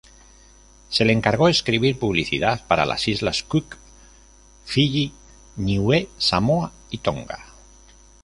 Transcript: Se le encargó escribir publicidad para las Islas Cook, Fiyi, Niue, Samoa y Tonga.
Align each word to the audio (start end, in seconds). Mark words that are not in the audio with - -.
Se 0.89 1.05
le 1.05 1.13
encargó 1.13 1.47
escribir 1.47 1.99
publicidad 1.99 2.65
para 2.65 2.87
las 2.87 3.07
Islas 3.07 3.43
Cook, 3.43 3.77
Fiyi, 4.65 5.13
Niue, 5.57 6.09
Samoa 6.17 6.71
y 6.89 6.97
Tonga. 6.97 7.45